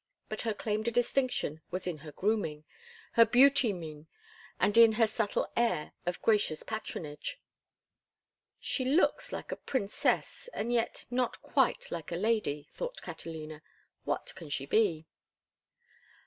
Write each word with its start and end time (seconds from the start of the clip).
But 0.29 0.41
her 0.41 0.53
claim 0.55 0.83
to 0.85 0.89
distinction 0.91 1.61
was 1.69 1.85
in 1.85 1.99
her 1.99 2.11
grooming, 2.11 2.63
her 3.11 3.23
beauty 3.23 3.71
mien, 3.71 4.07
and 4.59 4.75
in 4.75 4.93
her 4.93 5.05
subtle 5.05 5.51
air 5.55 5.91
of 6.07 6.23
gracious 6.23 6.63
patronage. 6.63 7.39
"She 8.59 8.83
looks 8.83 9.31
like 9.31 9.51
a 9.51 9.55
princess 9.57 10.49
and 10.55 10.73
yet 10.73 11.05
not 11.11 11.39
quite 11.43 11.91
like 11.91 12.11
a 12.11 12.15
lady," 12.15 12.67
thought 12.73 13.03
Catalina. 13.03 13.61
"What 14.03 14.33
can 14.33 14.49
she 14.49 14.65
be?" 14.65 15.05